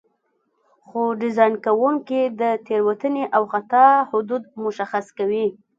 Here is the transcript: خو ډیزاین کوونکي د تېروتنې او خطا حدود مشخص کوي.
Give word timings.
خو 0.87 1.01
ډیزاین 1.21 1.53
کوونکي 1.65 2.21
د 2.41 2.43
تېروتنې 2.65 3.23
او 3.35 3.43
خطا 3.51 3.85
حدود 4.11 4.43
مشخص 4.63 5.05
کوي. 5.17 5.47